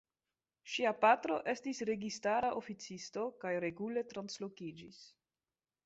Ŝia 0.75 0.93
patro 1.03 1.37
estis 1.53 1.81
registara 1.91 2.51
oficisto 2.63 3.27
kaj 3.45 3.55
regule 3.69 4.05
translokiĝis. 4.15 5.05